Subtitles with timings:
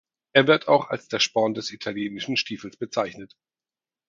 [0.33, 3.37] Er wird auch als der Sporn des italienischen Stiefels bezeichnet.